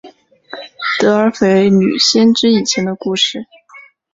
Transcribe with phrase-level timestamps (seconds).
[0.99, 3.45] 德尔斐女先知以前的故事。